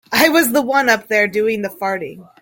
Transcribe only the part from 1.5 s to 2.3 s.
the farting.